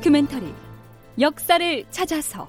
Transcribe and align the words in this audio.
다큐멘터리 0.00 0.54
역사를 1.20 1.84
찾아서. 1.90 2.48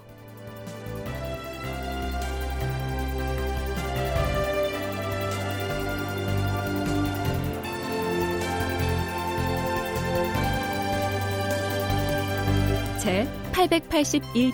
제 13.00 13.28
881편. 13.52 14.54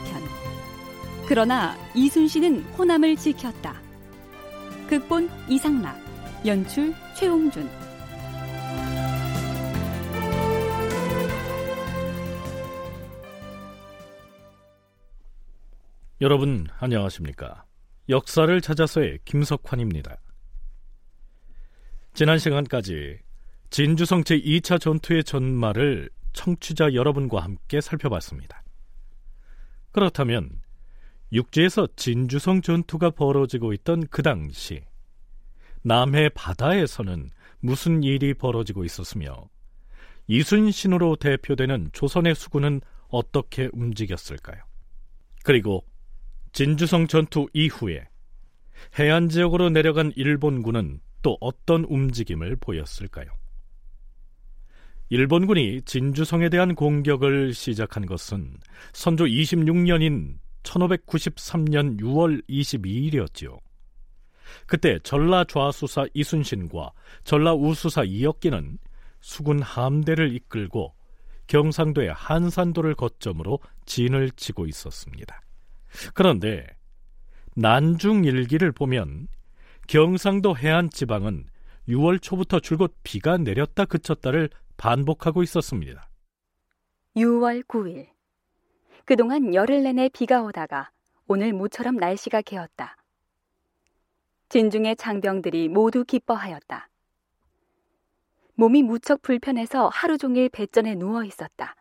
그러나 1.27 1.77
이순신은 1.93 2.63
호남을 2.79 3.15
지켰다. 3.17 3.79
극본 4.89 5.29
이상락 5.47 5.99
연출 6.47 6.95
최홍준 7.15 7.69
여러분 16.19 16.65
안녕하십니까? 16.79 17.63
역사를 18.09 18.59
찾아서의 18.59 19.19
김석환입니다. 19.23 20.17
지난 22.15 22.39
시간까지 22.39 23.19
진주성 23.69 24.23
제2차 24.23 24.81
전투의 24.81 25.23
전말을 25.23 26.09
청취자 26.33 26.95
여러분과 26.95 27.41
함께 27.41 27.81
살펴봤습니다. 27.81 28.63
그렇다면 29.91 30.59
육지에서 31.33 31.87
진주성 31.95 32.63
전투가 32.63 33.11
벌어지고 33.11 33.73
있던 33.73 34.07
그 34.07 34.23
당시 34.23 34.81
남해 35.83 36.29
바다에서는 36.29 37.29
무슨 37.59 38.01
일이 38.01 38.33
벌어지고 38.33 38.85
있었으며 38.85 39.47
이순신으로 40.25 41.17
대표되는 41.17 41.91
조선의 41.93 42.33
수군은 42.33 42.81
어떻게 43.09 43.69
움직였을까요? 43.71 44.63
그리고 45.43 45.85
진주성 46.57 47.05
전투 47.05 47.47
이후에 47.53 48.07
해안 48.97 49.29
지역으로 49.29 49.69
내려간 49.69 50.11
일본군은 50.15 51.01
또 51.21 51.37
어떤 51.39 51.83
움직임을 51.83 52.55
보였을까요? 52.55 53.27
일본군이 55.09 55.83
진주성에 55.83 56.49
대한 56.49 56.73
공격을 56.73 57.53
시작한 57.53 58.07
것은 58.07 58.57
선조 58.91 59.25
26년인 59.25 60.39
1593년 60.63 61.99
6월 62.01 62.43
22일이었지요. 62.49 63.59
그때 64.65 64.97
전라 65.03 65.43
좌수사 65.43 66.07
이순신과 66.15 66.91
전라 67.23 67.53
우수사 67.53 68.03
이혁기는 68.03 68.79
수군 69.21 69.61
함대를 69.61 70.33
이끌고 70.33 70.95
경상도의 71.45 72.13
한산도를 72.13 72.95
거점으로 72.95 73.59
진을 73.85 74.31
치고 74.31 74.65
있었습니다. 74.65 75.39
그런데 76.13 76.67
난중 77.55 78.25
일기를 78.25 78.71
보면 78.71 79.27
경상도 79.87 80.57
해안 80.57 80.89
지방은 80.89 81.45
6월 81.87 82.21
초부터 82.21 82.59
줄곧 82.59 82.95
비가 83.03 83.37
내렸다 83.37 83.85
그쳤다를 83.85 84.49
반복하고 84.75 85.43
있었습니다. 85.43 86.09
6월 87.15 87.63
9일 87.65 88.07
그동안 89.05 89.53
열흘 89.53 89.83
내내 89.83 90.09
비가 90.09 90.43
오다가 90.43 90.91
오늘 91.27 91.53
모처럼 91.53 91.95
날씨가 91.95 92.41
개었다. 92.41 92.97
진중의 94.49 94.97
장병들이 94.97 95.69
모두 95.69 96.03
기뻐하였다. 96.05 96.89
몸이 98.55 98.83
무척 98.83 99.21
불편해서 99.21 99.89
하루 99.89 100.17
종일 100.17 100.49
배전에 100.49 100.95
누워 100.95 101.23
있었다. 101.23 101.75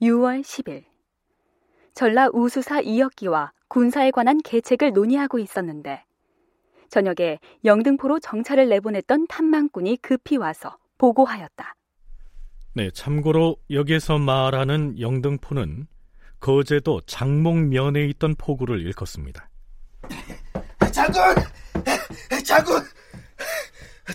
6월 0.00 0.42
10일 0.42 0.91
전라 1.94 2.28
우수사 2.32 2.80
이혁기와 2.80 3.52
군사에 3.68 4.10
관한 4.10 4.38
계책을 4.42 4.92
논의하고 4.92 5.38
있었는데 5.38 6.04
저녁에 6.88 7.38
영등포로 7.64 8.20
정찰을 8.20 8.68
내보냈던 8.68 9.26
탐망꾼이 9.26 9.96
급히 10.02 10.36
와서 10.36 10.76
보고하였다. 10.98 11.74
네, 12.74 12.90
참고로 12.90 13.56
여기에서 13.70 14.18
말하는 14.18 14.98
영등포는 15.00 15.86
거제도 16.40 17.00
장목면에 17.06 18.06
있던 18.08 18.34
포구를 18.36 18.80
일컫습니다. 18.80 19.48
장군! 20.92 21.22
장군! 22.44 22.82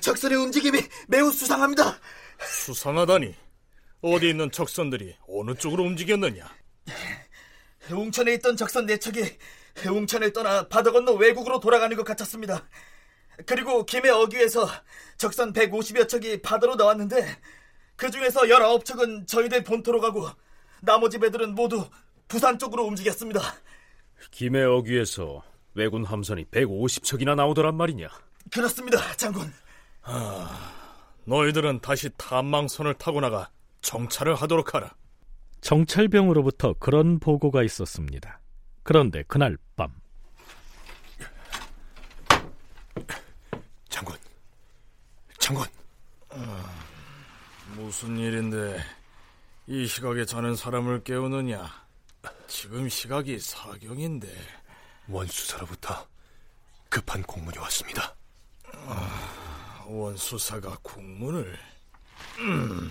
적선의 0.02 0.38
움직임이 0.38 0.80
매우 1.08 1.32
수상합니다. 1.32 1.98
수상하다니? 2.40 3.34
어디 4.02 4.30
있는 4.30 4.52
적선들이 4.52 5.16
어느 5.28 5.56
쪽으로 5.56 5.84
움직였느냐? 5.84 6.46
웅천에 7.92 8.34
있던 8.36 8.58
적선 8.58 8.86
네 8.86 8.98
척이 8.98 9.24
웅천을 9.86 10.34
떠나 10.34 10.68
바다 10.68 10.92
건너 10.92 11.14
외국으로 11.14 11.60
돌아가는 11.60 11.96
것 11.96 12.04
같았습니다. 12.04 12.68
그리고 13.46 13.86
김해 13.86 14.10
어귀에서 14.10 14.68
적선 15.18 15.54
150여 15.54 16.08
척이 16.08 16.42
바다로 16.42 16.76
나왔는데 16.76 17.38
그 17.96 18.10
중에서 18.10 18.42
19척은 18.42 19.28
저희들 19.28 19.64
본토로 19.64 20.02
가고 20.02 20.28
나머지 20.82 21.18
배들은 21.20 21.54
모두 21.56 21.88
부산 22.28 22.58
쪽으로 22.58 22.84
움직였습니다. 22.86 23.42
김해 24.32 24.64
어귀에서 24.64 25.44
왜군 25.76 26.06
함선이 26.06 26.46
150척이나 26.46 27.36
나오더란 27.36 27.76
말이냐? 27.76 28.08
그렇습니다, 28.52 29.16
장군. 29.16 29.54
아, 30.02 30.74
너희들은 31.26 31.82
다시 31.82 32.10
탐망선을 32.18 32.96
타고 32.96 33.22
나가 33.22 33.50
정찰을 33.82 34.34
하도록 34.36 34.74
하라. 34.74 34.96
정찰병으로부터 35.68 36.76
그런 36.76 37.20
보고가 37.20 37.62
있었습니다. 37.62 38.40
그런데 38.84 39.22
그날 39.28 39.58
밤 39.76 39.94
장군, 43.90 44.16
장군. 45.38 45.68
아, 46.30 46.74
무슨 47.76 48.18
일인데 48.18 48.82
이 49.68 49.86
시각에 49.86 50.24
자는 50.24 50.56
사람을 50.56 51.04
깨우느냐? 51.04 51.70
지금 52.48 52.88
시각이 52.88 53.38
사경인데 53.38 54.30
원수사로부터 55.10 56.08
급한 56.88 57.22
공문이 57.24 57.58
왔습니다. 57.58 58.16
아, 58.74 59.84
원수사가 59.86 60.78
공문을 60.82 61.60
음, 62.40 62.90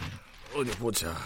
어디 0.54 0.70
보자. 0.72 1.16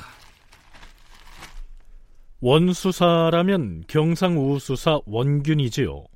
원수사라면 2.40 3.84
경상우수사 3.86 5.00
원균이지요. 5.04 6.06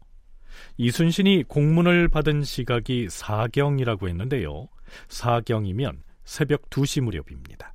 이순신이 0.78 1.44
공문을 1.44 2.08
받은 2.08 2.42
시각이 2.44 3.08
사경이라고 3.10 4.08
했는데요. 4.08 4.68
사경이면 5.08 6.02
새벽 6.24 6.70
2시 6.70 7.02
무렵입니다. 7.02 7.74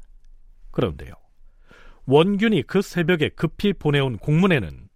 그런데요. 0.71 1.13
원균이 2.05 2.63
그 2.63 2.81
새벽에 2.81 3.29
급히 3.29 3.71
보내온 3.73 4.17
공문에는 4.17 4.89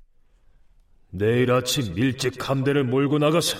내일 1.12 1.52
아침 1.52 1.96
일찍 1.96 2.50
함대를 2.50 2.84
몰고 2.86 3.20
나가서 3.20 3.58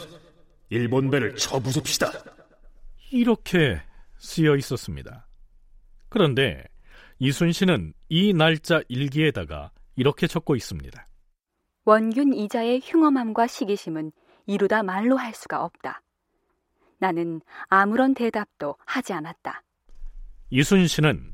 일본 0.70 1.12
배를 1.12 1.36
쳐부숩시다. 1.36 2.12
이렇게 3.12 3.80
쓰여 4.18 4.56
있었습니다. 4.56 5.28
그런데 6.10 6.64
이순신은 7.20 7.94
이 8.10 8.34
날짜 8.34 8.82
일기에다가 8.88 9.72
이렇게 9.96 10.28
적고 10.28 10.56
있습니다. 10.56 11.08
원균 11.86 12.34
이자의 12.34 12.82
흉엄함과 12.84 13.48
시기심은 13.48 14.12
이루다 14.46 14.84
말로 14.84 15.18
할 15.18 15.34
수가 15.34 15.64
없다. 15.64 16.02
나는 17.00 17.42
아무런 17.68 18.14
대답도 18.14 18.76
하지 18.86 19.14
않았다. 19.14 19.64
이순신은 20.50 21.34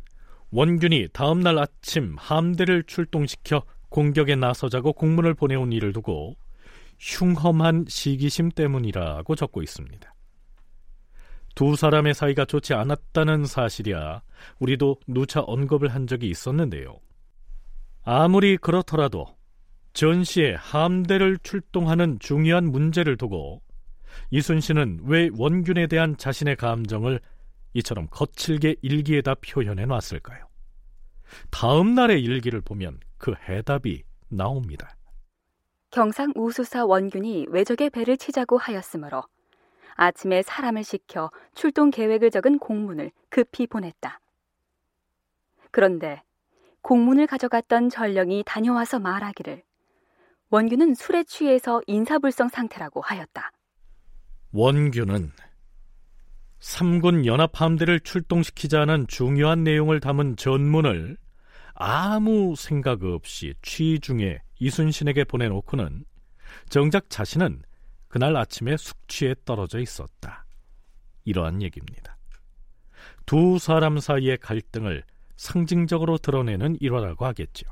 원균이 0.51 1.09
다음 1.13 1.41
날 1.41 1.59
아침 1.59 2.15
함대를 2.17 2.83
출동시켜 2.83 3.63
공격에 3.89 4.35
나서자고 4.35 4.93
공문을 4.93 5.35
보내온 5.35 5.71
일을 5.71 5.93
두고 5.93 6.35
흉험한 6.97 7.85
시기심 7.87 8.49
때문이라고 8.49 9.35
적고 9.35 9.61
있습니다. 9.61 10.13
두 11.55 11.75
사람의 11.75 12.13
사이가 12.13 12.45
좋지 12.45 12.73
않았다는 12.73 13.45
사실이야 13.45 14.21
우리도 14.59 14.97
누차 15.07 15.41
언급을 15.41 15.89
한 15.89 16.07
적이 16.07 16.29
있었는데요. 16.29 16.99
아무리 18.11 18.57
그렇더라도 18.57 19.27
전시에 19.93 20.55
함대를 20.55 21.37
출동하는 21.43 22.17
중요한 22.17 22.65
문제를 22.65 23.17
두고 23.17 23.61
이순신은 24.31 25.01
왜 25.03 25.29
원균에 25.37 25.85
대한 25.85 26.17
자신의 26.17 26.55
감정을 26.55 27.19
이처럼 27.73 28.07
거칠게 28.09 28.77
일기에다 28.81 29.35
표현해 29.35 29.85
놨을까요? 29.85 30.47
다음 31.51 31.93
날의 31.93 32.23
일기를 32.23 32.61
보면 32.61 32.99
그 33.19 33.35
해답이 33.47 34.01
나옵니다. 34.27 34.89
경상 35.91 36.33
우수사 36.33 36.87
원균이 36.87 37.45
외적의 37.49 37.91
배를 37.91 38.17
치자고 38.17 38.57
하였으므로 38.57 39.21
아침에 39.93 40.41
사람을 40.41 40.83
시켜 40.83 41.29
출동 41.53 41.91
계획을 41.91 42.31
적은 42.31 42.57
공문을 42.57 43.11
급히 43.29 43.67
보냈다. 43.67 44.19
그런데 45.69 46.23
공문을 46.81 47.27
가져갔던 47.27 47.89
전령이 47.89 48.43
다녀와서 48.45 48.99
말하기를 48.99 49.63
원규는 50.49 50.95
술에 50.95 51.23
취해서 51.23 51.81
인사불성 51.87 52.49
상태라고 52.49 53.01
하였다. 53.01 53.51
원규는 54.51 55.31
삼군 56.59 57.25
연합함대를 57.25 58.01
출동시키자는 58.01 59.07
중요한 59.07 59.63
내용을 59.63 59.99
담은 59.99 60.35
전문을 60.35 61.17
아무 61.75 62.55
생각 62.57 63.03
없이 63.03 63.53
취 63.61 63.99
중에 64.01 64.41
이순신에게 64.59 65.23
보내놓고는 65.23 66.03
정작 66.69 67.09
자신은 67.09 67.61
그날 68.09 68.35
아침에 68.35 68.75
숙취에 68.75 69.35
떨어져 69.45 69.79
있었다. 69.79 70.45
이러한 71.23 71.61
얘기입니다. 71.61 72.17
두 73.25 73.59
사람 73.59 73.99
사이의 73.99 74.37
갈등을 74.37 75.03
상징적으로 75.39 76.17
드러내는 76.17 76.75
일화라고 76.81 77.25
하겠죠. 77.25 77.65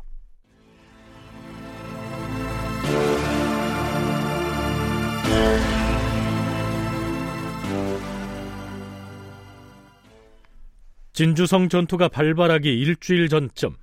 진주성 11.11 11.67
전투가 11.67 12.07
발발하기 12.07 12.69
일주일 12.69 13.27
전쯤 13.27 13.75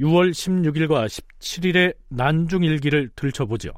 6월 0.00 0.30
16일과 0.30 1.06
17일의 1.06 1.94
난중일기를 2.08 3.10
들춰보죠. 3.14 3.70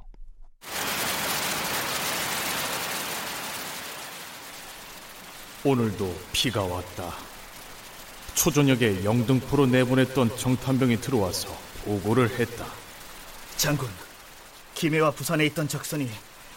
오늘도 5.64 6.14
비가 6.32 6.62
왔다. 6.62 7.33
초저녁에 8.34 9.04
영등포로 9.04 9.66
내보냈던 9.66 10.36
정탄병이 10.36 11.00
들어와서 11.00 11.48
보고를 11.84 12.30
했다. 12.38 12.66
장군, 13.56 13.88
김해와 14.74 15.12
부산에 15.12 15.46
있던 15.46 15.68
적선이 15.68 16.08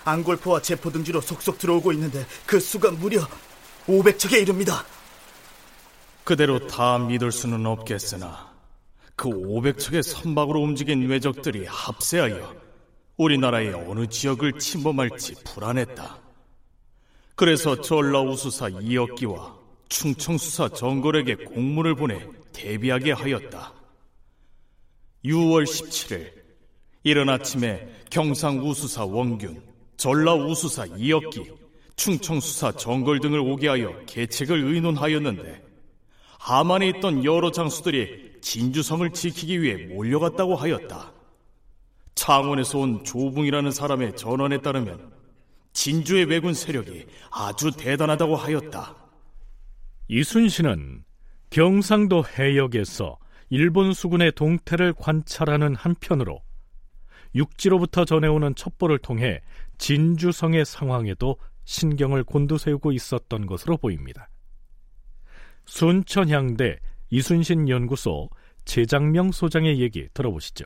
안골포와 0.03 0.61
제포 0.61 0.91
등지로 0.91 1.21
속속 1.21 1.59
들어오고 1.59 1.91
있는데 1.93 2.25
그 2.45 2.59
수가 2.59 2.91
무려 2.91 3.27
500척에 3.87 4.41
이릅니다. 4.41 4.85
그대로 6.23 6.65
다 6.67 6.97
믿을 6.97 7.31
수는 7.31 7.65
없겠으나 7.65 8.51
그 9.15 9.29
500척의 9.29 10.03
선박으로 10.03 10.61
움직인 10.61 11.07
외적들이 11.07 11.65
합세하여 11.67 12.55
우리나라의 13.17 13.73
어느 13.73 14.07
지역을 14.07 14.59
침범할지 14.59 15.35
불안했다. 15.43 16.19
그래서 17.35 17.81
전라우수사 17.81 18.69
이억기와 18.81 19.56
충청수사 19.89 20.69
정걸에게 20.69 21.35
공문을 21.35 21.95
보내 21.95 22.25
대비하게 22.53 23.11
하였다. 23.11 23.73
6월 25.25 25.63
17일 25.63 26.31
이른 27.03 27.29
아침에 27.29 27.87
경상 28.09 28.59
우수사 28.67 29.05
원균, 29.05 29.61
전라 29.95 30.33
우수사 30.33 30.85
이억기, 30.97 31.51
충청수사 31.95 32.73
정걸 32.73 33.19
등을 33.19 33.39
오게 33.39 33.67
하여 33.67 33.97
계책을 34.05 34.73
의논하였는데 34.73 35.63
하만에 36.39 36.89
있던 36.89 37.25
여러 37.25 37.51
장수들이 37.51 38.37
진주성을 38.41 39.09
지키기 39.11 39.61
위해 39.61 39.87
몰려갔다고 39.87 40.55
하였다. 40.55 41.13
창원에서 42.15 42.79
온 42.79 43.03
조붕이라는 43.03 43.71
사람의 43.71 44.15
전원에 44.15 44.61
따르면 44.61 45.11
진주의 45.73 46.25
왜군 46.25 46.53
세력이 46.53 47.05
아주 47.31 47.71
대단하다고 47.71 48.35
하였다. 48.35 49.06
이순신은 50.09 51.03
경상도 51.49 52.23
해역에서 52.25 53.17
일본 53.49 53.93
수군의 53.93 54.33
동태를 54.33 54.93
관찰하는 54.93 55.75
한편으로 55.75 56.41
육지로부터 57.35 58.05
전해오는 58.05 58.55
첩보를 58.55 58.99
통해 58.99 59.41
진주성의 59.77 60.65
상황에도 60.65 61.37
신경을 61.65 62.23
곤두세우고 62.23 62.93
있었던 62.93 63.45
것으로 63.45 63.77
보입니다. 63.77 64.29
순천향대 65.65 66.79
이순신 67.09 67.67
연구소 67.67 68.29
재장명 68.63 69.31
소장의 69.31 69.79
얘기 69.79 70.07
들어보시죠. 70.13 70.65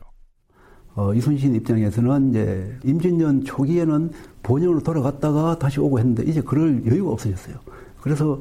어, 0.94 1.14
이순신 1.14 1.54
입장에서는 1.56 2.30
이제 2.30 2.78
임진년 2.84 3.44
초기에는 3.44 4.10
본영으로 4.42 4.80
돌아갔다가 4.80 5.58
다시 5.58 5.80
오고 5.80 5.98
했는데 5.98 6.22
이제 6.24 6.40
그럴 6.40 6.84
여유가 6.86 7.12
없어졌어요. 7.12 7.56
그래서 8.00 8.40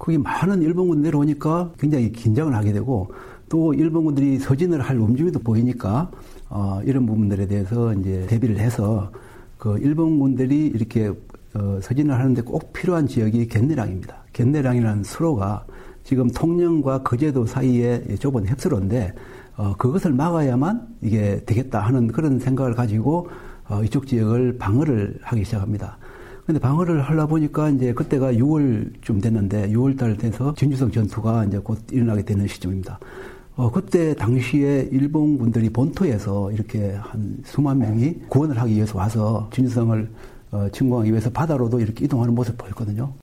거기 0.00 0.16
많은 0.16 0.62
일본군 0.62 1.02
내려오니까 1.02 1.72
굉장히 1.78 2.10
긴장을 2.10 2.52
하게 2.54 2.72
되고 2.72 3.12
또 3.50 3.74
일본군들이 3.74 4.38
서진을 4.38 4.80
할 4.80 4.98
움직임도 4.98 5.40
보이니까 5.40 6.10
어, 6.48 6.80
이런 6.84 7.04
부분들에 7.04 7.46
대해서 7.46 7.92
이제 7.92 8.26
대비를 8.26 8.58
해서 8.58 9.12
그 9.58 9.78
일본군들이 9.78 10.68
이렇게 10.68 11.12
어, 11.54 11.78
서진을 11.82 12.14
하는데 12.18 12.40
꼭 12.42 12.72
필요한 12.72 13.06
지역이 13.06 13.48
겐내량입니다. 13.48 14.24
겐내량이라는 14.32 15.04
수로가 15.04 15.66
지금 16.02 16.30
통영과 16.30 17.02
거제도 17.02 17.44
사이에 17.44 18.02
좁은 18.18 18.48
heb수로인데 18.48 19.12
어, 19.56 19.76
그것을 19.76 20.14
막아야만 20.14 20.96
이게 21.02 21.42
되겠다 21.44 21.80
하는 21.80 22.06
그런 22.06 22.38
생각을 22.38 22.72
가지고 22.74 23.28
어, 23.68 23.84
이쪽 23.84 24.06
지역을 24.06 24.56
방어를 24.56 25.18
하기 25.20 25.44
시작합니다. 25.44 25.98
근데 26.46 26.58
방어를 26.58 27.02
하려 27.02 27.26
보니까 27.26 27.70
이제 27.70 27.92
그때가 27.92 28.32
6월쯤 28.32 29.22
됐는데 29.22 29.68
6월 29.70 29.98
달 29.98 30.16
돼서 30.16 30.54
진주성 30.54 30.90
전투가 30.90 31.44
이제 31.44 31.58
곧 31.58 31.78
일어나게 31.92 32.24
되는 32.24 32.46
시점입니다. 32.46 32.98
어, 33.56 33.70
그때 33.70 34.14
당시에 34.14 34.88
일본 34.90 35.36
군들이 35.38 35.68
본토에서 35.70 36.50
이렇게 36.52 36.92
한 36.94 37.38
수만 37.44 37.78
명이 37.78 38.14
구원을 38.28 38.58
하기 38.58 38.74
위해서 38.74 38.98
와서 38.98 39.50
진주성을 39.52 40.10
어, 40.52 40.68
침공하기 40.70 41.10
위해서 41.10 41.30
바다로도 41.30 41.80
이렇게 41.80 42.04
이동하는 42.04 42.34
모습을 42.34 42.56
보였거든요. 42.56 43.14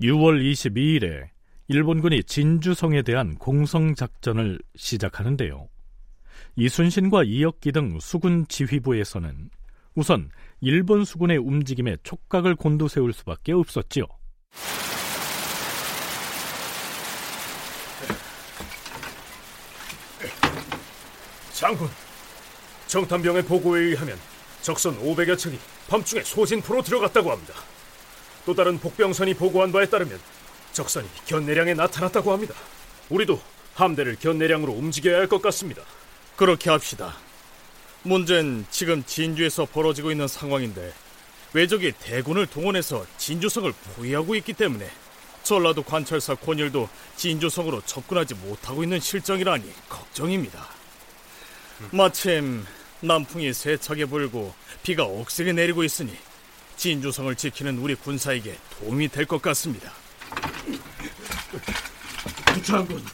6월 0.00 0.42
22일에 0.52 1.28
일본군이 1.68 2.24
진주성에 2.24 3.02
대한 3.02 3.36
공성작전을 3.36 4.58
시작하는데요. 4.74 5.68
이순신과 6.56 7.24
이역기 7.24 7.72
등 7.72 7.98
수군 8.00 8.46
지휘부에서는 8.48 9.50
우선 9.94 10.30
일본 10.60 11.04
수군의 11.04 11.38
움직임에 11.38 11.96
촉각을 12.02 12.56
곤두세울 12.56 13.12
수밖에 13.12 13.52
없었지요. 13.52 14.06
장군, 21.52 21.88
정탄병의 22.88 23.44
보고에 23.44 23.80
의하면 23.82 24.18
적선 24.62 24.98
500여 25.00 25.38
척이 25.38 25.58
밤중에 25.88 26.22
소진포로 26.22 26.82
들어갔다고 26.82 27.30
합니다. 27.30 27.54
또 28.46 28.54
다른 28.54 28.78
복병선이 28.78 29.34
보고한 29.34 29.70
바에 29.72 29.86
따르면 29.86 30.18
적선이 30.72 31.06
견내량에 31.26 31.74
나타났다고 31.74 32.32
합니다. 32.32 32.54
우리도 33.10 33.40
함대를 33.74 34.16
견내량으로 34.16 34.72
움직여야 34.72 35.18
할 35.18 35.26
것 35.28 35.40
같습니다. 35.42 35.82
그렇게 36.36 36.70
합시다. 36.70 37.14
문제는 38.04 38.66
지금 38.70 39.04
진주에서 39.04 39.66
벌어지고 39.66 40.10
있는 40.10 40.26
상황인데 40.26 40.92
외적이 41.52 41.92
대군을 42.00 42.46
동원해서 42.46 43.06
진주성을 43.18 43.72
포위하고 43.72 44.34
있기 44.36 44.54
때문에 44.54 44.90
전라도 45.42 45.82
관찰사 45.82 46.34
권율도 46.36 46.88
진주성으로 47.16 47.82
접근하지 47.84 48.34
못하고 48.34 48.82
있는 48.82 49.00
실정이라니 49.00 49.72
걱정입니다. 49.88 50.66
마침 51.90 52.64
남풍이 53.00 53.52
세차게 53.52 54.06
불고 54.06 54.54
비가 54.82 55.04
억세게 55.04 55.52
내리고 55.52 55.82
있으니 55.84 56.16
진주성을 56.76 57.34
지키는 57.36 57.78
우리 57.78 57.94
군사에게 57.94 58.56
도움이 58.78 59.08
될 59.08 59.26
것 59.26 59.42
같습니다. 59.42 59.92
장군, 62.62 63.04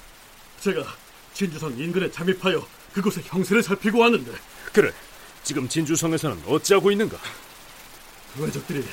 제가 0.60 0.84
진주성 1.32 1.76
인근에 1.78 2.10
잠입하여 2.10 2.66
그곳의 2.92 3.24
형세를 3.26 3.62
살피고 3.62 4.00
왔는데 4.00 4.32
그래, 4.72 4.92
지금 5.42 5.68
진주성에서는 5.68 6.42
어찌하고 6.46 6.90
있는가? 6.90 7.18
외적들이 8.36 8.84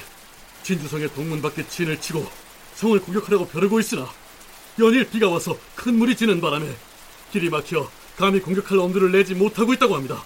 진주성의 0.63 1.13
동문 1.13 1.41
밖에 1.41 1.67
진을 1.67 1.99
치고 2.01 2.27
성을 2.75 2.99
공격하려고 2.99 3.47
벼르고 3.47 3.79
있으나 3.79 4.09
연일 4.79 5.09
비가 5.09 5.29
와서 5.29 5.57
큰 5.75 5.95
물이 5.95 6.15
지는 6.15 6.41
바람에 6.41 6.75
길이 7.31 7.49
막혀 7.49 7.89
감히 8.17 8.39
공격할 8.39 8.79
엄두를 8.79 9.11
내지 9.11 9.33
못하고 9.35 9.73
있다고 9.73 9.95
합니다. 9.95 10.23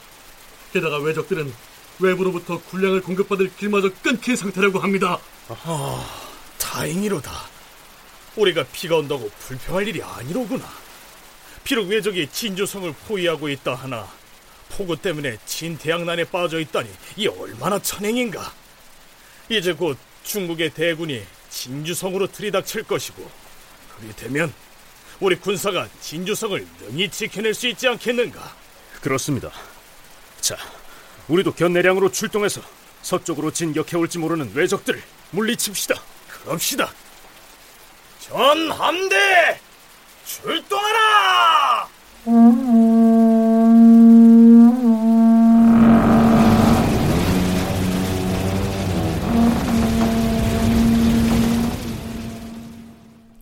게다가 0.72 0.98
외적들은 1.00 1.52
외부로부터 2.00 2.60
군량을 2.62 3.02
공급받을 3.02 3.52
길마저 3.58 3.90
끊긴 4.02 4.36
상태라고 4.36 4.80
합니다. 4.80 5.20
아, 5.50 6.06
다행이로다. 6.58 7.32
우리가 8.36 8.64
비가 8.72 8.98
온다고 8.98 9.30
불평할 9.40 9.88
일이 9.88 10.02
아니로구나. 10.02 10.66
비록 11.64 11.88
외적이 11.90 12.28
진주성을 12.32 12.94
포위하고 13.08 13.50
있다 13.50 13.76
하나 13.76 14.08
폭우 14.70 14.98
때문에 14.98 15.38
진태양난에 15.46 16.26
빠져 16.26 16.60
있다니 16.60 16.90
이 17.18 17.28
얼마나 17.28 17.80
천행인가. 17.80 18.54
이제 19.50 19.74
곧 19.74 19.98
중국의 20.24 20.72
대군이 20.72 21.24
진주성으로 21.50 22.28
들이닥칠 22.28 22.84
것이고 22.84 23.30
그리 23.98 24.16
되면 24.16 24.54
우리 25.20 25.36
군사가 25.36 25.90
진주성을 26.00 26.66
능히 26.82 27.10
지켜낼 27.10 27.54
수 27.54 27.68
있지 27.68 27.88
않겠는가? 27.88 28.56
그렇습니다. 29.02 29.52
자, 30.40 30.56
우리도 31.28 31.54
견내량으로 31.54 32.12
출동해서 32.12 32.62
서쪽으로 33.02 33.52
진격해올지 33.52 34.20
모르는 34.20 34.52
외적들을 34.54 35.02
물리칩시다. 35.32 35.96
그럽시다. 36.28 36.94
전 38.20 38.72
함대 38.72 39.60
출동하라! 40.30 41.90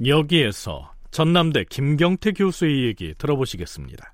여기에서 0.06 0.92
전남대 1.12 1.66
김경태 1.70 2.32
교수의 2.34 2.86
얘기 2.86 3.14
들어보시겠습니다. 3.18 4.14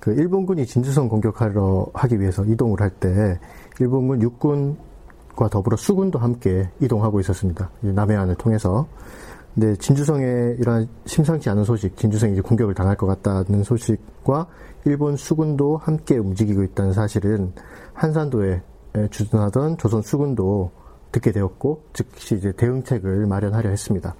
그 0.00 0.12
일본군이 0.12 0.66
진주성 0.66 1.08
공격하러 1.08 1.88
하기 1.94 2.20
위해서 2.20 2.44
이동을 2.44 2.80
할 2.80 2.90
때 3.00 3.38
일본군 3.80 4.22
육군과 4.22 5.48
더불어 5.50 5.76
수군도 5.76 6.18
함께 6.18 6.68
이동하고 6.80 7.20
있었습니다. 7.20 7.70
남해안을 7.80 8.36
통해서. 8.36 8.86
근데 9.58 9.74
진주성에 9.74 10.54
이러한 10.60 10.88
심상치 11.04 11.50
않은 11.50 11.64
소식, 11.64 11.96
진주성이 11.96 12.34
이제 12.34 12.40
공격을 12.40 12.74
당할 12.74 12.96
것 12.96 13.08
같다는 13.08 13.64
소식과 13.64 14.46
일본 14.84 15.16
수군도 15.16 15.78
함께 15.78 16.16
움직이고 16.16 16.62
있다는 16.62 16.92
사실은 16.92 17.52
한산도에 17.92 18.62
주둔하던 19.10 19.78
조선 19.78 20.00
수군도 20.02 20.70
듣게 21.10 21.32
되었고 21.32 21.82
즉시 21.92 22.36
이제 22.36 22.52
대응책을 22.52 23.26
마련하려 23.26 23.68
했습니다. 23.68 24.14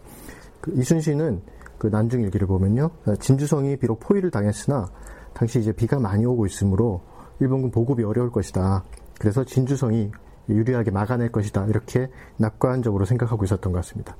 그 0.60 0.72
이순신은 0.74 1.40
그 1.78 1.86
난중일기를 1.86 2.48
보면요. 2.48 2.90
진주성이 3.20 3.76
비록 3.76 4.00
포위를 4.00 4.32
당했으나 4.32 4.90
당시 5.34 5.60
이제 5.60 5.70
비가 5.70 6.00
많이 6.00 6.26
오고 6.26 6.46
있으므로 6.46 7.00
일본군 7.38 7.70
보급이 7.70 8.02
어려울 8.02 8.32
것이다. 8.32 8.82
그래서 9.20 9.44
진주성이 9.44 10.10
유리하게 10.48 10.90
막아낼 10.90 11.30
것이다. 11.30 11.66
이렇게 11.66 12.10
낙관적으로 12.38 13.04
생각하고 13.04 13.44
있었던 13.44 13.72
것 13.72 13.78
같습니다. 13.78 14.16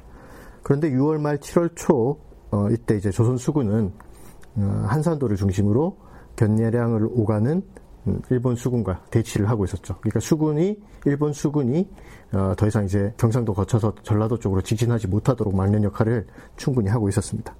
그런데 0.63 0.91
6월 0.91 1.21
말 1.21 1.39
7월 1.39 1.75
초 1.75 2.19
어, 2.51 2.69
이때 2.71 2.97
이제 2.97 3.11
조선 3.11 3.37
수군은 3.37 3.93
어, 4.57 4.85
한산도를 4.89 5.37
중심으로 5.37 5.99
견례량을 6.37 7.09
오가는 7.11 7.63
음, 8.07 8.23
일본 8.31 8.55
수군과 8.55 9.05
대치를 9.11 9.49
하고 9.49 9.65
있었죠. 9.65 9.97
그러니까 10.01 10.21
수군이 10.21 10.79
일본 11.05 11.33
수군이 11.33 11.89
어, 12.33 12.55
더 12.57 12.67
이상 12.67 12.85
이제 12.85 13.13
경상도 13.19 13.53
거쳐서 13.55 13.95
전라도 14.03 14.39
쪽으로 14.39 14.63
직진하지 14.63 15.09
못하도록 15.09 15.55
막는 15.55 15.85
역할을 15.85 16.27
충분히 16.57 16.89
하고 16.89 17.09
있었습니다. 17.09 17.57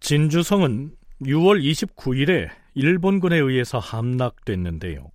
진주성은 0.00 0.92
6월 1.20 1.62
29일에 1.62 2.48
일본군에 2.78 3.36
의해서 3.36 3.80
함락됐는데요. 3.80 5.10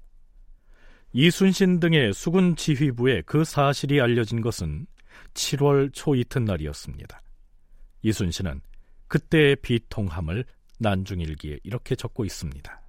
이순신 1.13 1.79
등의 1.79 2.11
수군 2.11 2.57
지휘부에 2.57 3.21
그 3.25 3.45
사실이 3.45 4.01
알려진 4.01 4.41
것은 4.41 4.85
7월 5.33 5.93
초 5.93 6.13
이튿날이었습니다. 6.13 7.21
이순신은 8.01 8.59
그때의 9.07 9.55
비통함을 9.61 10.43
난중일기에 10.79 11.59
이렇게 11.63 11.95
적고 11.95 12.25
있습니다. 12.25 12.81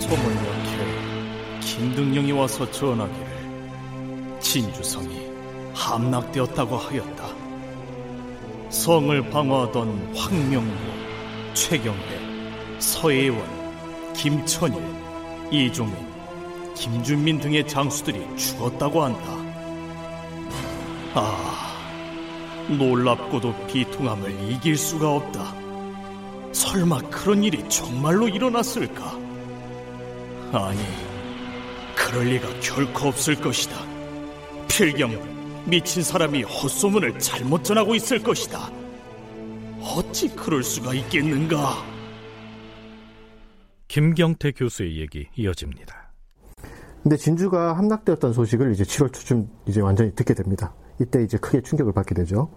초문역에 0.00 1.60
김등령이 1.60 2.32
와서 2.32 2.68
전하기를 2.72 4.40
진주성이 4.40 5.33
함락되었다고 5.74 6.76
하였다. 6.76 7.28
성을 8.70 9.30
방어하던 9.30 10.14
황명구, 10.16 10.74
최경배, 11.54 12.78
서예원, 12.78 13.44
김천일, 14.14 14.82
이종인, 15.50 15.94
김준민 16.74 17.40
등의 17.40 17.66
장수들이 17.68 18.36
죽었다고 18.36 19.04
한다. 19.04 19.44
아, 21.14 21.74
놀랍고도 22.68 23.66
비통함을 23.66 24.50
이길 24.50 24.76
수가 24.76 25.14
없다. 25.14 25.54
설마 26.52 26.98
그런 27.10 27.44
일이 27.44 27.68
정말로 27.68 28.28
일어났을까? 28.28 29.12
아니, 30.52 30.80
그럴 31.94 32.26
리가 32.26 32.48
결코 32.60 33.08
없을 33.08 33.34
것이다. 33.36 33.76
필경 34.68 35.33
미친 35.66 36.02
사람이 36.02 36.42
헛소문을 36.42 37.18
잘못 37.18 37.64
전하고 37.64 37.94
있을 37.94 38.22
것이다. 38.22 38.70
어찌 39.80 40.34
그럴 40.34 40.62
수가 40.62 40.94
있겠는가? 40.94 41.74
김경태 43.88 44.52
교수의 44.52 45.00
얘기 45.00 45.28
이어집니다. 45.36 46.12
근데 47.02 47.16
진주가 47.16 47.76
함락되었던 47.76 48.32
소식을 48.32 48.72
이제 48.72 48.82
7월 48.84 49.12
초쯤 49.12 49.48
이제 49.66 49.80
완전히 49.80 50.14
듣게 50.14 50.34
됩니다. 50.34 50.74
이때 51.00 51.22
이제 51.22 51.38
크게 51.38 51.60
충격을 51.60 51.92
받게 51.92 52.14
되죠. 52.14 52.50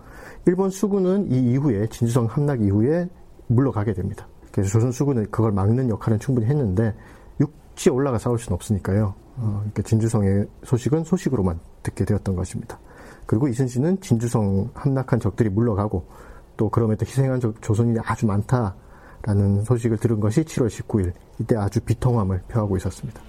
일본 0.45 0.69
수군은 0.69 1.31
이 1.31 1.51
이후에 1.51 1.87
진주성 1.87 2.25
함락 2.25 2.61
이후에 2.61 3.07
물러가게 3.47 3.93
됩니다. 3.93 4.27
그래서 4.51 4.69
조선 4.69 4.91
수군은 4.91 5.29
그걸 5.31 5.51
막는 5.51 5.89
역할은 5.89 6.19
충분히 6.19 6.47
했는데 6.47 6.93
육지에 7.39 7.91
올라가 7.91 8.17
싸울 8.17 8.39
수는 8.39 8.55
없으니까요. 8.55 9.13
어, 9.37 9.57
그러니까 9.59 9.81
진주성의 9.83 10.47
소식은 10.63 11.03
소식으로만 11.03 11.59
듣게 11.83 12.05
되었던 12.05 12.35
것입니다. 12.35 12.79
그리고 13.27 13.47
이순신은 13.49 13.99
진주성 13.99 14.71
함락한 14.73 15.19
적들이 15.19 15.49
물러가고 15.49 16.07
또 16.55 16.69
그럼에도 16.69 17.05
희생한 17.05 17.41
조선인이 17.61 17.99
아주 18.03 18.25
많다라는 18.25 19.63
소식을 19.65 19.97
들은 19.97 20.19
것이 20.19 20.43
7월 20.43 20.67
19일 20.67 21.13
이때 21.39 21.55
아주 21.55 21.81
비통함을 21.81 22.41
표하고 22.47 22.77
있었습니다. 22.77 23.21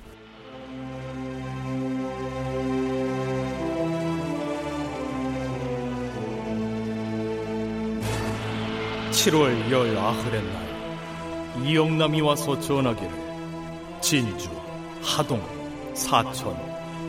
7월 9.11 9.71
열아흘의 9.71 10.43
날 10.45 11.65
이영남이 11.65 12.21
와서 12.21 12.59
전하기를 12.61 13.11
진주, 14.01 14.49
하동, 15.03 15.43
사천, 15.93 16.57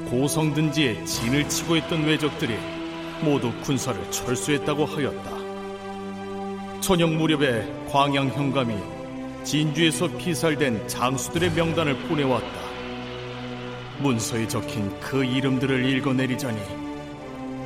고성 0.10 0.56
등지에 0.56 1.06
진을 1.06 1.48
치고 1.48 1.76
있던 1.76 2.04
왜적들이 2.06 2.79
모두 3.24 3.52
군사를 3.62 4.12
철수했다고 4.12 4.86
하였다. 4.86 6.82
저녁 6.82 7.14
무렵에 7.14 7.88
광양 7.90 8.30
현감이 8.30 8.76
진주에서 9.44 10.08
피살된 10.18 10.88
장수들의 10.88 11.52
명단을 11.52 11.98
보내왔다. 12.08 12.70
문서에 14.00 14.48
적힌 14.48 14.98
그 15.00 15.24
이름들을 15.24 15.86
읽어내리자니 15.86 16.60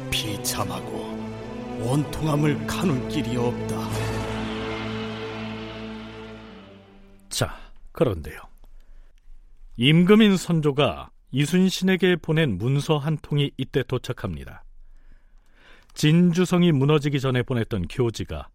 비참하고 0.09 1.13
원통함을 1.81 2.65
가눌 2.65 3.07
길이 3.09 3.35
없다. 3.35 3.89
자, 7.29 7.55
그런데요. 7.91 8.39
임금인 9.77 10.37
선조가 10.37 11.09
이순신에게 11.31 12.17
보낸 12.17 12.57
문서 12.57 12.97
한 12.97 13.17
통이 13.21 13.51
이때 13.57 13.83
도착합니다. 13.83 14.63
진주성이 15.93 16.71
무너지기 16.71 17.19
전에 17.19 17.43
보냈던 17.43 17.87
교지가 17.87 18.47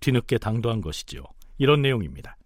뒤늦게 0.00 0.38
당도한 0.38 0.80
것이지요. 0.80 1.22
이런 1.58 1.82
내용입니다. 1.82 2.36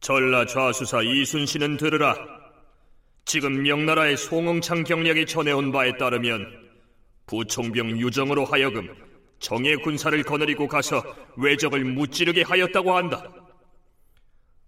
전라 0.00 0.46
좌수사 0.46 1.02
이순신은 1.02 1.76
들으라. 1.76 2.16
지금 3.24 3.62
명나라의 3.62 4.16
송응창 4.16 4.84
경력이 4.84 5.26
전해온 5.26 5.72
바에 5.72 5.96
따르면 5.96 6.46
부총병 7.26 7.98
유정으로 7.98 8.44
하여금 8.44 8.88
정예 9.40 9.74
군사를 9.76 10.22
거느리고 10.22 10.68
가서 10.68 11.02
외적을 11.36 11.84
무찌르게 11.84 12.42
하였다고 12.42 12.96
한다. 12.96 13.24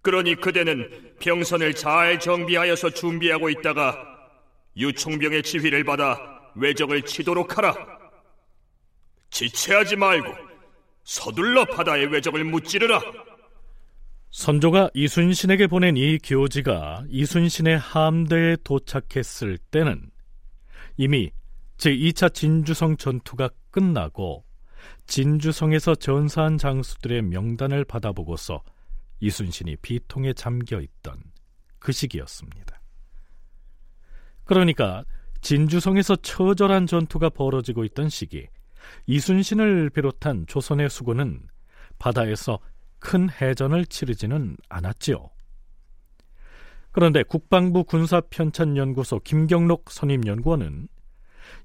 그러니 0.02 0.37
그대는 0.37 1.14
병선을 1.21 1.75
잘 1.75 2.19
정비하여서 2.19 2.90
준비하고 2.90 3.49
있다가 3.50 3.97
유총병의 4.76 5.43
지휘를 5.43 5.85
받아 5.85 6.19
외적을 6.55 7.02
치도록 7.02 7.57
하라. 7.57 7.98
지체하지 9.31 9.97
말고 9.97 10.33
서둘러 11.05 11.65
바다의 11.65 12.07
외적을 12.07 12.45
무찌르라. 12.45 13.01
선조가 14.31 14.91
이순신에게 14.95 15.67
보낸 15.69 15.97
이 15.97 16.19
교지가 16.19 17.05
이순신의 17.09 17.79
함대에 17.79 18.57
도착했을 18.63 19.59
때는 19.71 20.11
이미 20.97 21.31
제2차 21.79 22.35
진주성 22.35 22.97
전투가 22.99 23.49
끝나고 23.71 24.45
진주성에서 25.07 25.95
전사한 25.95 26.59
장수들의 26.59 27.23
명단을 27.23 27.85
받아보고서 27.85 28.63
이순신이 29.21 29.77
비통에 29.77 30.33
잠겨 30.35 30.81
있던 30.81 31.23
그 31.79 31.93
시기였습니다. 31.93 32.81
그러니까 34.45 35.05
진주성에서 35.41 36.17
처절한 36.17 36.87
전투가 36.87 37.31
벌어지고 37.31 37.85
있던 37.85 38.09
시기 38.09 38.47
이순신을 39.07 39.91
비롯한 39.91 40.47
조선의 40.47 40.91
수군은 40.91 41.41
바다에서 41.99 42.59
큰 42.99 43.29
해전을 43.31 43.87
치르지는 43.87 44.57
않았지요. 44.69 45.31
그런데 46.91 47.23
국방부 47.23 47.85
군사편찬연구소 47.85 49.21
김경록 49.21 49.91
선임연구원은 49.91 50.89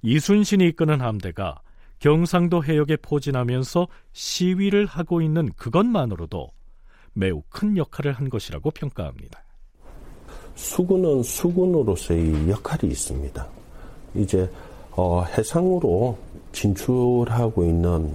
이순신이 0.02 0.68
이끄는 0.70 1.02
함대가 1.02 1.62
경상도 2.00 2.64
해역에 2.64 2.98
포진하면서 2.98 3.88
시위를 4.12 4.86
하고 4.86 5.22
있는 5.22 5.52
그것만으로도 5.54 6.52
매우 7.14 7.42
큰 7.50 7.78
역할을 7.78 8.14
한 8.14 8.30
것이라고 8.30 8.72
평가합니다. 8.72 9.42
수군은 10.56 11.24
수군으로서의 11.24 12.50
역할이 12.50 12.92
있습니다. 12.92 13.48
이제 14.16 14.50
어, 14.92 15.24
해상으로 15.24 16.18
진출하고 16.54 17.66
있는 17.66 18.10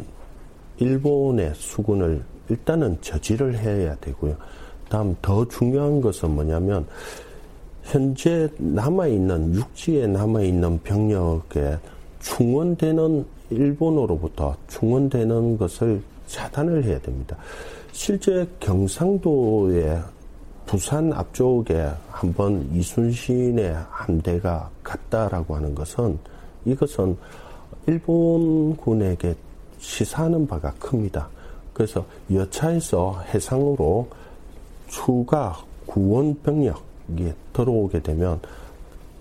일본의 0.79 1.53
수군을 1.55 2.23
일단은 2.49 2.97
저지를 3.03 3.59
해야 3.59 3.95
되고요. 3.97 4.37
다음 4.89 5.15
더 5.21 5.47
중요한 5.47 6.01
것은 6.01 6.31
뭐냐면 6.31 6.87
현재 7.83 8.49
남아있는 8.59 9.55
육지에 9.55 10.07
남아있는 10.07 10.83
병력에 10.83 11.79
충원되는 12.21 13.27
일본으로부터 13.51 14.57
충원되는 14.69 15.59
것을 15.59 16.03
차단을 16.27 16.85
해야 16.85 16.99
됩니다. 17.01 17.37
실제 17.93 18.47
경상도의 18.61 20.03
부산 20.67 21.13
앞쪽에 21.13 21.89
한번 22.11 22.69
이순신의 22.75 23.75
함대가 23.89 24.71
갔다라고 24.83 25.57
하는 25.57 25.75
것은 25.75 26.19
이것은 26.67 27.17
일본군에게 27.89 29.35
시사하는 29.79 30.47
바가 30.47 30.75
큽니다. 30.75 31.29
그래서 31.73 32.07
여차에서 32.31 33.23
해상으로 33.33 34.11
추가 34.89 35.59
구원 35.87 36.41
병력이 36.43 37.33
들어오게 37.53 38.03
되면 38.03 38.41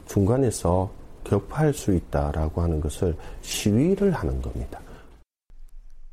중간에서 0.08 0.92
격파할 1.24 1.74
수 1.74 1.94
있다라고 1.94 2.62
하는 2.62 2.82
것을 2.82 3.16
시위를 3.42 4.12
하는 4.12 4.42
겁니다. 4.42 4.80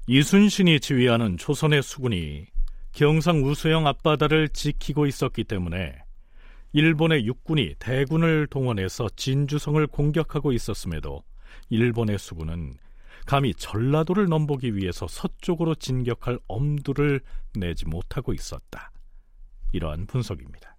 이순신이 0.07 0.81
지휘하는 0.81 1.39
조선의 1.39 1.83
수군이 1.83 2.47
경상 2.93 3.45
우수영 3.45 3.87
앞바다를 3.87 4.51
지키고 4.51 5.07
있었기 5.07 5.45
때문에 5.45 5.95
일본의 6.73 7.25
육군이 7.27 7.77
대군을 7.79 8.49
동원해서 8.49 9.09
진주성을 9.17 9.85
공격하고 9.87 10.53
있었음에도 10.53 11.23
일본의 11.71 12.19
수군은 12.19 12.77
감히 13.27 13.55
전라도를 13.55 14.27
넘보기 14.29 14.77
위해서 14.77 15.07
서쪽으로 15.09 15.75
진격할 15.75 16.39
엄두를 16.47 17.21
내지 17.55 17.87
못하고 17.87 18.33
있었다. 18.33 18.91
이러한 19.73 20.07
분석입니다. 20.07 20.77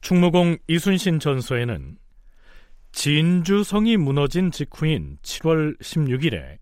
충무공 0.00 0.58
이순신 0.66 1.20
전서에는 1.20 1.96
진주성이 2.92 3.96
무너진 3.96 4.50
직후인 4.50 5.18
7월 5.22 5.78
16일에 5.80 6.58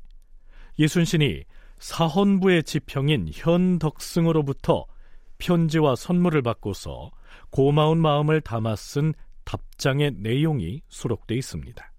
이순신이 0.77 1.45
사헌부의 1.79 2.65
지평인 2.65 3.31
현덕승으로부터 3.33 4.87
편지와 5.39 5.97
선물을 5.97 6.43
받고서 6.43 7.11
고마운 7.51 7.99
마음을 8.01 8.41
담아 8.41 8.77
쓴 8.77 9.15
답장의 9.45 10.17
내용이 10.19 10.83
수록돼 10.89 11.37
있습니다. 11.37 11.93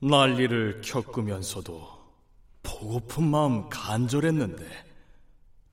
난리를 0.00 0.80
겪으면서도 0.82 1.98
보고픈 2.62 3.28
마음 3.30 3.68
간절했는데 3.68 4.64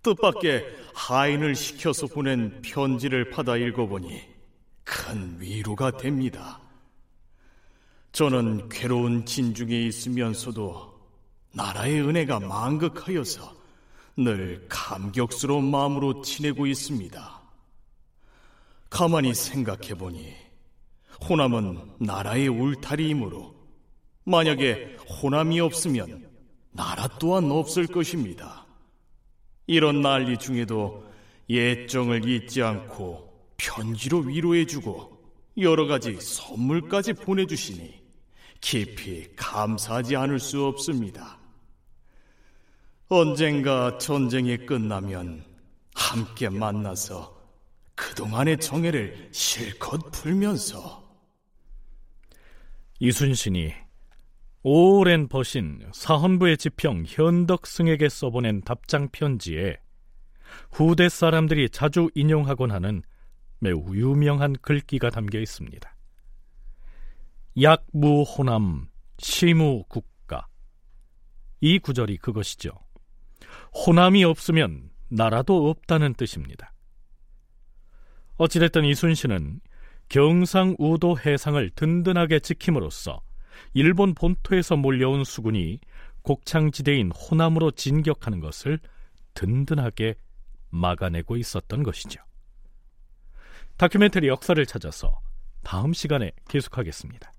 뜻밖의 0.03 0.65
하인을 0.93 1.55
시켜서 1.55 2.05
보낸 2.07 2.61
편지를 2.61 3.29
받아 3.31 3.57
읽어보니 3.57 4.21
큰 4.83 5.39
위로가 5.39 5.97
됩니다. 5.97 6.61
저는 8.11 8.69
괴로운 8.69 9.25
진중에 9.25 9.75
있으면서도 9.75 10.94
나라의 11.55 12.01
은혜가 12.01 12.41
만극하여서 12.41 13.55
늘 14.17 14.65
감격스러운 14.69 15.69
마음으로 15.71 16.21
지내고 16.21 16.67
있습니다. 16.67 17.41
가만히 18.89 19.33
생각해 19.33 19.95
보니 19.95 20.33
호남은 21.27 21.95
나라의 21.99 22.47
울타리이므로 22.49 23.55
만약에 24.25 24.97
호남이 25.21 25.59
없으면 25.59 26.29
나라 26.71 27.07
또한 27.19 27.49
없을 27.51 27.87
것입니다. 27.87 28.65
이런 29.67 30.01
난리 30.01 30.37
중에도 30.37 31.05
예정을 31.49 32.27
잊지 32.27 32.63
않고 32.63 33.33
편지로 33.57 34.19
위로해주고 34.19 35.15
여러 35.59 35.87
가지 35.87 36.19
선물까지 36.19 37.13
보내주시니 37.13 38.03
깊이 38.59 39.33
감사하지 39.35 40.15
않을 40.15 40.39
수 40.39 40.65
없습니다. 40.65 41.44
언젠가 43.07 43.99
전쟁이 43.99 44.57
끝나면 44.57 45.43
함께 45.93 46.49
만나서 46.49 47.35
그동안의 47.93 48.59
정해를 48.59 49.29
실컷 49.31 50.11
풀면서 50.11 51.05
이순신이 52.99 53.73
오랜 54.63 55.27
버신 55.27 55.87
사헌부의 55.93 56.57
지평 56.57 57.03
현덕승에게 57.05 58.09
써보낸 58.09 58.61
답장 58.61 59.09
편지에 59.09 59.77
후대 60.71 61.07
사람들이 61.07 61.69
자주 61.69 62.09
인용하곤 62.15 62.71
하는 62.71 63.03
매우 63.59 63.95
유명한 63.95 64.53
글귀가 64.63 65.11
담겨 65.11 65.39
있습니다. 65.39 65.95
약무호남 67.61 68.87
시무국가 69.19 70.47
이 71.61 71.77
구절이 71.77 72.17
그것이죠. 72.17 72.84
호남이 73.73 74.23
없으면 74.23 74.89
나라도 75.09 75.69
없다는 75.69 76.13
뜻입니다. 76.15 76.73
어찌됐든 78.37 78.85
이순신은 78.85 79.61
경상우도 80.09 81.19
해상을 81.19 81.69
든든하게 81.71 82.39
지킴으로써 82.39 83.21
일본 83.73 84.13
본토에서 84.13 84.75
몰려온 84.75 85.23
수군이 85.23 85.79
곡창지대인 86.21 87.11
호남으로 87.11 87.71
진격하는 87.71 88.39
것을 88.39 88.79
든든하게 89.33 90.15
막아내고 90.69 91.37
있었던 91.37 91.83
것이죠. 91.83 92.21
다큐멘터리 93.77 94.27
역사를 94.27 94.63
찾아서 94.65 95.19
다음 95.63 95.93
시간에 95.93 96.31
계속하겠습니다. 96.49 97.31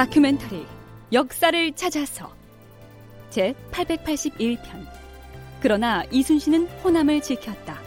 다큐멘터리 0.00 0.64
역사를 1.12 1.72
찾아서 1.72 2.34
제 3.28 3.54
881편 3.70 4.86
그러나 5.60 6.04
이순신은 6.10 6.68
호남을 6.82 7.20
지켰다. 7.20 7.78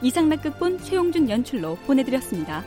이상락극본 0.00 0.78
최용준 0.78 1.28
연출로 1.28 1.76
보내드렸습니다. 1.86 2.64